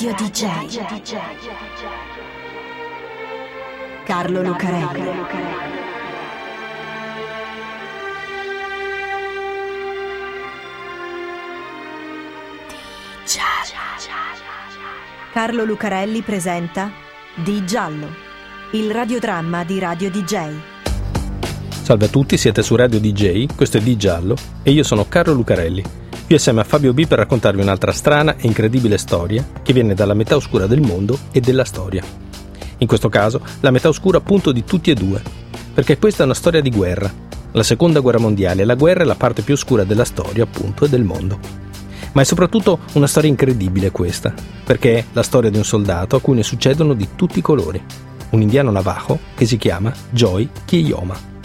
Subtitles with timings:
[0.00, 0.78] Radio DJ.
[4.04, 5.02] Carlo Lucarelli.
[15.32, 16.92] Carlo Lucarelli presenta
[17.34, 18.06] Di Giallo,
[18.74, 20.54] il radiodramma di Radio DJ.
[21.82, 25.32] Salve a tutti, siete su Radio DJ, questo è Di Giallo e io sono Carlo
[25.32, 25.82] Lucarelli,
[26.28, 30.12] qui assieme a Fabio B per raccontarvi un'altra strana e incredibile storia che viene dalla
[30.12, 32.04] metà oscura del mondo e della storia.
[32.76, 35.22] In questo caso la metà oscura appunto di tutti e due,
[35.72, 37.10] perché questa è una storia di guerra,
[37.52, 40.90] la seconda guerra mondiale la guerra è la parte più oscura della storia appunto e
[40.90, 41.38] del mondo.
[42.12, 46.20] Ma è soprattutto una storia incredibile questa, perché è la storia di un soldato a
[46.20, 47.82] cui ne succedono di tutti i colori.
[48.30, 51.37] Un indiano navajo che si chiama Joy Kieyoma.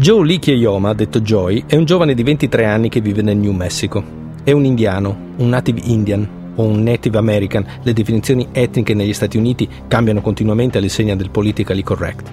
[0.00, 3.52] Joe Lee Kieyoma, detto Joy, è un giovane di 23 anni che vive nel New
[3.52, 4.02] Mexico.
[4.42, 9.36] È un indiano, un native Indian o un Native American, le definizioni etniche negli Stati
[9.36, 12.30] Uniti cambiano continuamente all'insegna del politically correct.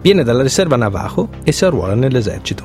[0.00, 2.64] Viene dalla riserva Navajo e si arruola nell'esercito.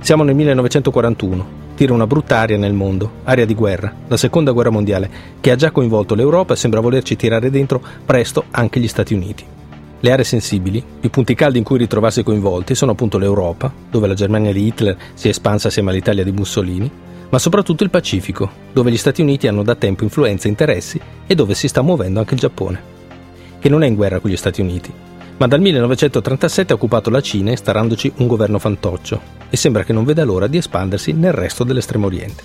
[0.00, 1.46] Siamo nel 1941.
[1.76, 5.56] Tira una brutta aria nel mondo, aria di guerra, la seconda guerra mondiale, che ha
[5.56, 9.44] già coinvolto l'Europa e sembra volerci tirare dentro presto anche gli Stati Uniti.
[10.04, 14.12] Le aree sensibili, i punti caldi in cui ritrovarsi coinvolti sono appunto l'Europa, dove la
[14.12, 16.90] Germania di Hitler si è espansa assieme all'Italia di Mussolini,
[17.30, 21.34] ma soprattutto il Pacifico, dove gli Stati Uniti hanno da tempo influenze e interessi e
[21.34, 22.82] dove si sta muovendo anche il Giappone,
[23.58, 24.92] che non è in guerra con gli Stati Uniti,
[25.38, 30.04] ma dal 1937 ha occupato la Cina instaurandoci un governo fantoccio e sembra che non
[30.04, 32.42] veda l'ora di espandersi nel resto dell'estremo oriente.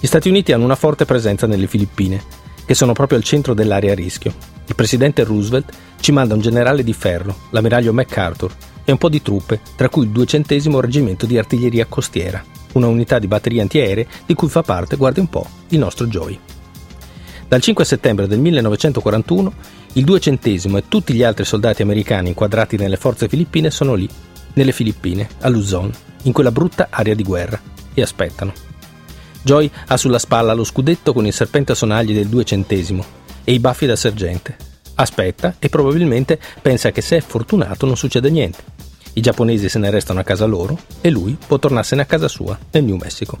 [0.00, 2.20] Gli Stati Uniti hanno una forte presenza nelle Filippine,
[2.64, 4.55] che sono proprio al centro dell'area a rischio.
[4.68, 8.52] Il presidente Roosevelt ci manda un generale di ferro, l'ammiraglio MacArthur,
[8.84, 13.18] e un po' di truppe, tra cui il 200 reggimento di artiglieria costiera, una unità
[13.18, 16.38] di batterie antiaeree di cui fa parte, guardi un po', il nostro Joey.
[17.48, 19.52] Dal 5 settembre del 1941
[19.92, 24.08] il duecentesimo e tutti gli altri soldati americani inquadrati nelle forze filippine sono lì,
[24.54, 25.90] nelle Filippine, a Luzon,
[26.22, 27.60] in quella brutta area di guerra,
[27.94, 28.52] e aspettano.
[29.42, 33.15] Joy ha sulla spalla lo scudetto con il serpente a sonagli del duecentesimo
[33.46, 34.56] e i baffi da sergente.
[34.96, 38.58] Aspetta e probabilmente pensa che se è fortunato non succede niente.
[39.12, 42.58] I giapponesi se ne restano a casa loro e lui può tornarsene a casa sua,
[42.72, 43.38] nel New Mexico.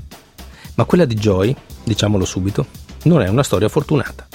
[0.76, 2.66] Ma quella di Joy, diciamolo subito,
[3.04, 4.28] non è una storia fortunata.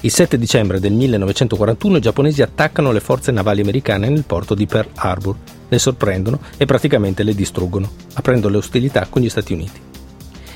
[0.00, 4.66] Il 7 dicembre del 1941 i giapponesi attaccano le forze navali americane nel porto di
[4.66, 5.36] Pearl Harbor,
[5.68, 9.91] le sorprendono e praticamente le distruggono, aprendo le ostilità con gli Stati Uniti.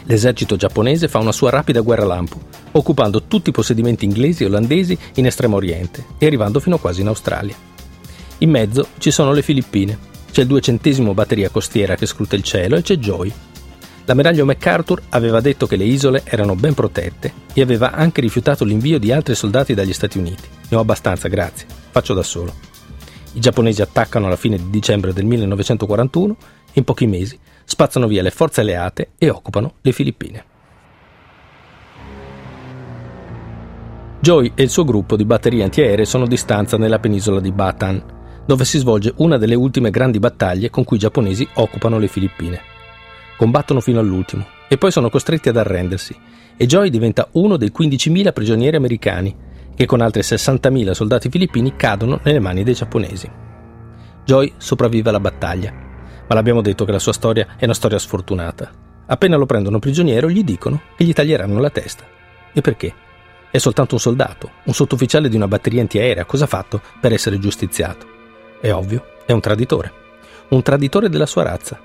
[0.07, 2.41] L'esercito giapponese fa una sua rapida guerra lampo,
[2.73, 7.09] occupando tutti i possedimenti inglesi e olandesi in Estremo Oriente e arrivando fino quasi in
[7.09, 7.55] Australia.
[8.39, 9.99] In mezzo ci sono le Filippine,
[10.31, 13.33] c'è il duecentesimo batteria costiera che scruta il cielo e c'è Joy,
[14.07, 19.01] L'ammiraglio MacArthur aveva detto che le isole erano ben protette e aveva anche rifiutato l'invio
[19.01, 20.49] di altri soldati dagli Stati Uniti.
[20.69, 21.67] Ne ho abbastanza, grazie.
[21.91, 22.55] Faccio da solo.
[23.33, 26.37] I giapponesi attaccano alla fine di dicembre del 1941
[26.67, 30.45] e in pochi mesi spazzano via le forze alleate e occupano le Filippine.
[34.21, 38.03] Joy e il suo gruppo di batterie antiaeree sono di stanza nella penisola di Bataan,
[38.47, 42.75] dove si svolge una delle ultime grandi battaglie con cui i giapponesi occupano le Filippine
[43.37, 46.17] combattono fino all'ultimo e poi sono costretti ad arrendersi
[46.57, 49.35] e Joy diventa uno dei 15.000 prigionieri americani
[49.75, 53.31] che con altri 60.000 soldati filippini cadono nelle mani dei giapponesi.
[54.25, 55.73] Joy sopravvive alla battaglia,
[56.27, 58.71] ma l'abbiamo detto che la sua storia è una storia sfortunata.
[59.07, 62.05] Appena lo prendono prigioniero gli dicono che gli taglieranno la testa.
[62.53, 62.93] E perché?
[63.51, 67.39] È soltanto un soldato, un sottufficiale di una batteria antiaerea, cosa ha fatto per essere
[67.39, 68.07] giustiziato?
[68.61, 69.93] È ovvio, è un traditore.
[70.49, 71.81] Un traditore della sua razza,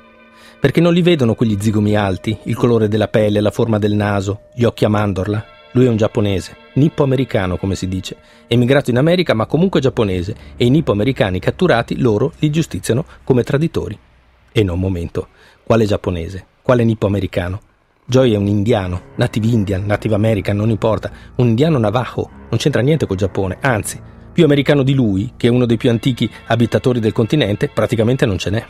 [0.59, 4.41] perché non li vedono quegli zigomi alti, il colore della pelle, la forma del naso,
[4.53, 5.43] gli occhi a mandorla.
[5.71, 10.65] Lui è un giapponese, nippo-americano come si dice, emigrato in America ma comunque giapponese e
[10.65, 13.97] i nippo-americani catturati loro li giustiziano come traditori.
[14.51, 15.29] E no, un momento,
[15.63, 16.45] quale giapponese?
[16.61, 17.61] Quale nippo-americano?
[18.05, 22.81] Joy è un indiano, native Indian, native American, non importa, un indiano navajo, non c'entra
[22.81, 23.97] niente col Giappone, anzi,
[24.33, 28.37] più americano di lui, che è uno dei più antichi abitatori del continente, praticamente non
[28.37, 28.65] ce n'è.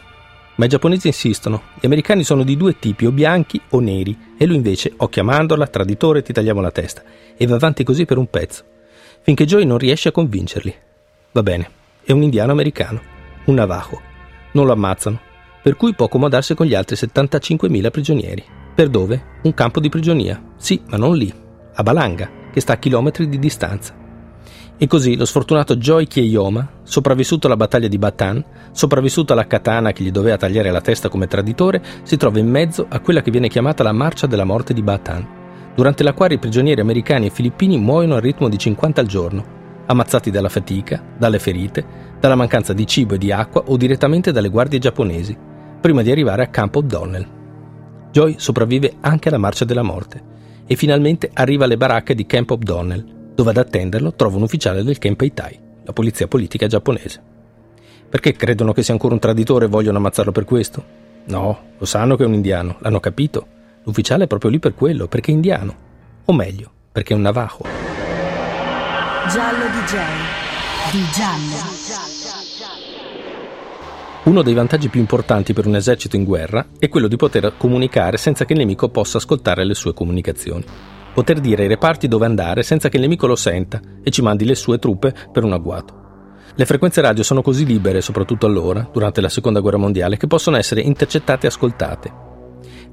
[0.56, 4.46] Ma i giapponesi insistono, gli americani sono di due tipi, o bianchi o neri, e
[4.46, 7.02] lui invece, occhio a mandorla, traditore, ti tagliamo la testa.
[7.36, 8.64] E va avanti così per un pezzo,
[9.22, 10.76] finché Joey non riesce a convincerli.
[11.32, 11.70] Va bene,
[12.04, 13.02] è un indiano americano,
[13.46, 14.00] un navajo.
[14.52, 15.20] Non lo ammazzano,
[15.62, 18.44] per cui può accomodarsi con gli altri 75.000 prigionieri.
[18.74, 19.24] Per dove?
[19.44, 20.42] Un campo di prigionia.
[20.58, 21.32] Sì, ma non lì,
[21.74, 23.94] a Balanga, che sta a chilometri di distanza.
[24.78, 30.04] E così lo sfortunato Joy Kieyoma, sopravvissuto alla battaglia di Batan, sopravvissuto alla katana che
[30.04, 33.48] gli doveva tagliare la testa come traditore, si trova in mezzo a quella che viene
[33.48, 35.28] chiamata la marcia della morte di Batan,
[35.76, 39.46] durante la quale i prigionieri americani e filippini muoiono al ritmo di 50 al giorno,
[39.86, 41.86] ammazzati dalla fatica, dalle ferite,
[42.20, 45.38] dalla mancanza di cibo e di acqua o direttamente dalle guardie giapponesi,
[45.82, 47.28] prima di arrivare a Camp O'Donnell.
[48.12, 50.30] Joy sopravvive anche alla marcia della morte
[50.68, 55.00] e finalmente arriva alle baracche di Camp O'Donnell, dove ad attenderlo trova un ufficiale del
[55.00, 57.22] Kenpeitai, la polizia politica giapponese.
[58.08, 60.84] Perché credono che sia ancora un traditore e vogliono ammazzarlo per questo?
[61.26, 63.48] No, lo sanno che è un indiano, l'hanno capito.
[63.84, 65.76] L'ufficiale è proprio lì per quello, perché è indiano.
[66.26, 67.64] O meglio, perché è un navajo.
[69.30, 69.98] Giallo DJ.
[70.92, 72.91] Di giallo.
[74.24, 78.18] Uno dei vantaggi più importanti per un esercito in guerra è quello di poter comunicare
[78.18, 80.66] senza che il nemico possa ascoltare le sue comunicazioni
[81.14, 84.46] poter dire ai reparti dove andare senza che il nemico lo senta e ci mandi
[84.46, 86.00] le sue truppe per un agguato.
[86.56, 90.58] Le frequenze radio sono così libere, soprattutto allora, durante la Seconda Guerra Mondiale, che possono
[90.58, 92.14] essere intercettate e ascoltate.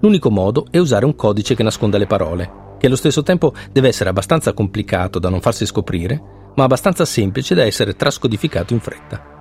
[0.00, 3.88] L'unico modo è usare un codice che nasconda le parole, che allo stesso tempo deve
[3.88, 6.22] essere abbastanza complicato da non farsi scoprire,
[6.54, 9.38] ma abbastanza semplice da essere trascodificato in fretta.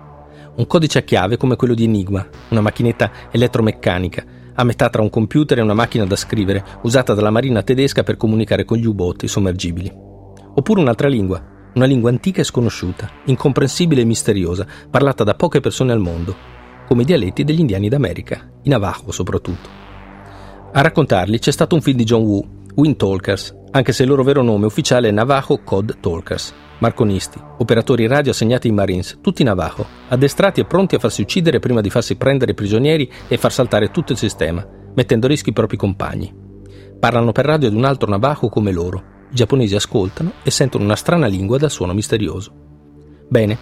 [0.57, 4.25] Un codice a chiave come quello di Enigma, una macchinetta elettromeccanica,
[4.55, 8.17] a metà tra un computer e una macchina da scrivere, usata dalla marina tedesca per
[8.17, 9.93] comunicare con gli U-boat i sommergibili.
[10.55, 15.91] Oppure un'altra lingua, una lingua antica e sconosciuta, incomprensibile e misteriosa, parlata da poche persone
[15.91, 16.35] al mondo,
[16.87, 19.69] come i dialetti degli indiani d'America, in Navajo soprattutto.
[20.73, 24.21] A raccontarli c'è stato un film di John Woo, Wind Talkers, anche se il loro
[24.21, 29.83] vero nome ufficiale è Navajo Code Talkers, marconisti, operatori radio assegnati ai Marines, tutti Navajo,
[30.09, 34.11] addestrati e pronti a farsi uccidere prima di farsi prendere prigionieri e far saltare tutto
[34.11, 34.63] il sistema,
[34.93, 36.31] mettendo a rischio i propri compagni.
[36.99, 39.03] Parlano per radio ad un altro Navajo come loro.
[39.31, 42.51] I giapponesi ascoltano e sentono una strana lingua dal suono misterioso.
[43.27, 43.57] Bene,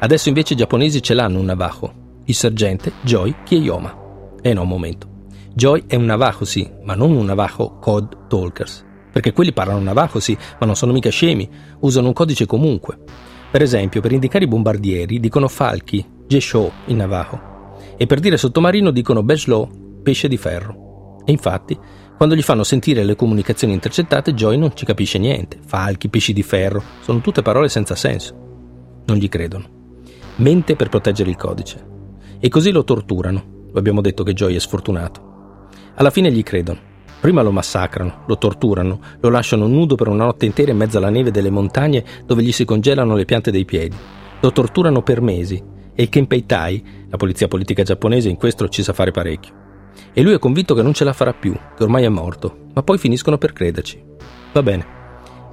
[0.00, 3.96] adesso invece i giapponesi ce l'hanno un Navajo, il sergente Joy Kieyoma.
[4.42, 5.14] E no, un momento.
[5.56, 8.84] Joy è un Navajo, sì, ma non un Navajo Code Talkers
[9.16, 11.48] perché quelli parlano navajo, sì, ma non sono mica scemi,
[11.80, 12.98] usano un codice comunque.
[13.50, 18.90] Per esempio, per indicare i bombardieri dicono falchi, jesho in navajo, e per dire sottomarino
[18.90, 19.70] dicono bejlo,
[20.02, 21.22] pesce di ferro.
[21.24, 21.78] E infatti,
[22.14, 25.58] quando gli fanno sentire le comunicazioni intercettate, Joy non ci capisce niente.
[25.64, 28.34] Falchi, pesci di ferro, sono tutte parole senza senso.
[29.06, 29.64] Non gli credono.
[30.36, 31.82] Mente per proteggere il codice.
[32.38, 33.64] E così lo torturano.
[33.72, 35.35] Lo abbiamo detto che Joy è sfortunato.
[35.96, 40.46] Alla fine gli credono Prima lo massacrano, lo torturano, lo lasciano nudo per una notte
[40.46, 43.96] intera in mezzo alla neve delle montagne dove gli si congelano le piante dei piedi.
[44.40, 45.60] Lo torturano per mesi
[45.94, 49.54] e il Kenpeitai, la polizia politica giapponese, in questo ci sa fare parecchio.
[50.12, 52.82] E lui è convinto che non ce la farà più, che ormai è morto, ma
[52.82, 54.00] poi finiscono per crederci.
[54.52, 54.86] Va bene,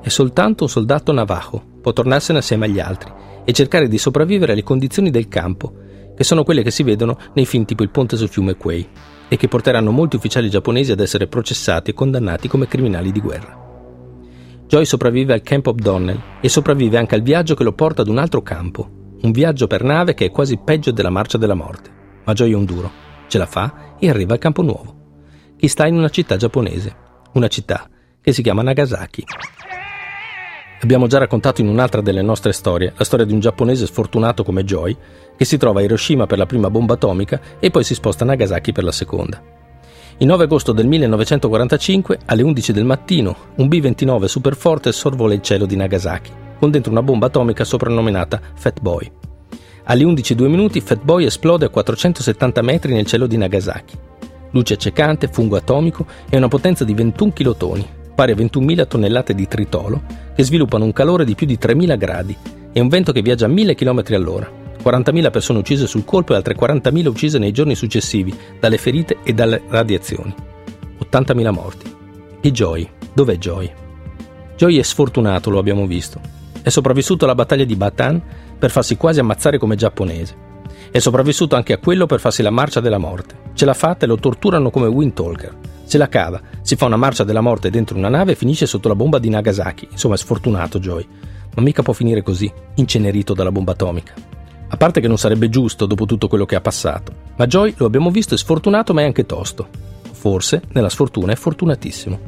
[0.01, 3.11] è soltanto un soldato navajo, può tornarsene assieme agli altri
[3.45, 5.73] e cercare di sopravvivere alle condizioni del campo,
[6.15, 8.88] che sono quelle che si vedono nei film tipo Il ponte sul fiume Quay
[9.27, 13.62] e che porteranno molti ufficiali giapponesi ad essere processati e condannati come criminali di guerra.
[14.68, 18.18] Joy sopravvive al Camp O'Donnell e sopravvive anche al viaggio che lo porta ad un
[18.18, 18.89] altro campo,
[19.21, 21.92] un viaggio per nave che è quasi peggio della marcia della morte.
[22.25, 22.92] Ma Joy è un duro,
[23.27, 24.95] ce la fa e arriva al campo nuovo,
[25.57, 26.95] che sta in una città giapponese,
[27.33, 27.89] una città
[28.21, 29.24] che si chiama Nagasaki.
[30.83, 34.65] Abbiamo già raccontato in un'altra delle nostre storie la storia di un giapponese sfortunato come
[34.65, 34.94] Joy
[35.38, 38.27] che si trova a Hiroshima per la prima bomba atomica e poi si sposta a
[38.27, 39.41] Nagasaki per la seconda.
[40.18, 45.65] Il 9 agosto del 1945, alle 11 del mattino, un B-29 superforte sorvola il cielo
[45.65, 49.10] di Nagasaki, con dentro una bomba atomica soprannominata Fat Boy.
[49.86, 53.98] Alle 11.02 minuti Fat Boy esplode a 470 metri nel cielo di Nagasaki.
[54.51, 59.48] Luce accecante, fungo atomico e una potenza di 21 kilotoni, pari a 21.000 tonnellate di
[59.48, 60.01] tritolo,
[60.36, 62.36] che sviluppano un calore di più di 3.000 gradi
[62.72, 64.62] e un vento che viaggia a 1.000 km all'ora.
[64.84, 69.34] 40.000 persone uccise sul colpo e altre 40.000 uccise nei giorni successivi dalle ferite e
[69.34, 70.34] dalle radiazioni.
[71.10, 71.96] 80.000 morti.
[72.41, 72.89] E Joy?
[73.13, 73.72] Dov'è Joy?
[74.58, 76.20] Joy è sfortunato, lo abbiamo visto.
[76.62, 78.22] È sopravvissuto alla battaglia di Batan
[78.58, 80.51] per farsi quasi ammazzare come giapponese.
[80.91, 83.36] È sopravvissuto anche a quello per farsi la marcia della morte.
[83.53, 85.55] Ce l'ha fatta e lo torturano come Wind Talker.
[85.93, 88.88] Se la cava, si fa una marcia della morte dentro una nave e finisce sotto
[88.88, 89.89] la bomba di Nagasaki.
[89.91, 91.07] Insomma, è sfortunato Joy.
[91.53, 94.12] Ma mica può finire così, incenerito dalla bomba atomica.
[94.69, 97.13] A parte che non sarebbe giusto dopo tutto quello che ha passato.
[97.35, 99.67] Ma Joy, lo abbiamo visto, è sfortunato ma è anche tosto.
[100.12, 102.19] Forse, nella sfortuna, è fortunatissimo.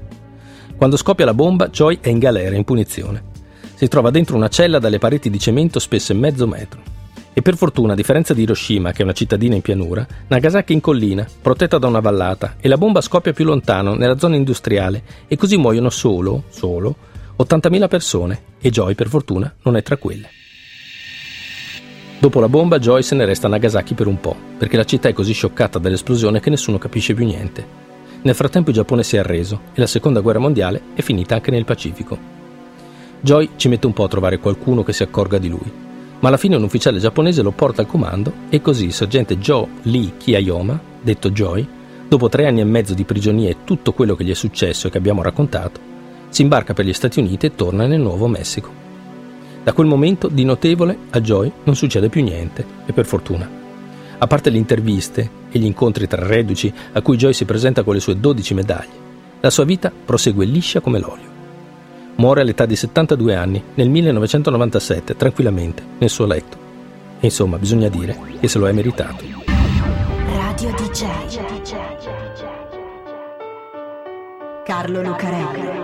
[0.76, 3.24] Quando scoppia la bomba, Joy è in galera, in punizione.
[3.74, 6.95] Si trova dentro una cella dalle pareti di cemento spesse mezzo metro.
[7.38, 10.76] E per fortuna, a differenza di Hiroshima, che è una cittadina in pianura, Nagasaki è
[10.76, 15.04] in collina, protetta da una vallata, e la bomba scoppia più lontano, nella zona industriale,
[15.28, 16.96] e così muoiono solo, solo,
[17.38, 20.30] 80.000 persone e Joy per fortuna non è tra quelle.
[22.20, 25.10] Dopo la bomba Joy se ne resta a Nagasaki per un po', perché la città
[25.10, 27.84] è così scioccata dall'esplosione che nessuno capisce più niente.
[28.22, 31.52] Nel frattempo il Giappone si è arreso e la seconda guerra mondiale è finita anche
[31.52, 32.18] nel Pacifico.
[33.20, 35.84] Joy ci mette un po' a trovare qualcuno che si accorga di lui,
[36.26, 39.68] ma alla fine un ufficiale giapponese lo porta al comando e così il sergente Joe
[39.84, 41.68] Lee Kiyayoma, detto Joy,
[42.08, 44.90] dopo tre anni e mezzo di prigionia e tutto quello che gli è successo e
[44.90, 45.80] che abbiamo raccontato,
[46.30, 48.72] si imbarca per gli Stati Uniti e torna nel Nuovo Messico.
[49.64, 53.48] Da quel momento di notevole a Joy non succede più niente, e per fortuna.
[54.18, 57.94] A parte le interviste e gli incontri tra reduci a cui Joy si presenta con
[57.94, 59.04] le sue 12 medaglie,
[59.42, 61.35] la sua vita prosegue liscia come l'olio.
[62.16, 66.58] Muore all'età di 72 anni nel 1997, tranquillamente, nel suo letto.
[67.20, 69.24] E insomma, bisogna dire che se lo è meritato.
[70.26, 71.06] Radio DJ.
[74.64, 75.76] Carlo Lucarelli.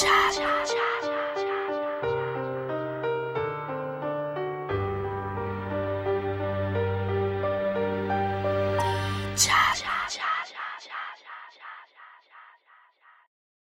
[0.00, 0.87] cha cha cha.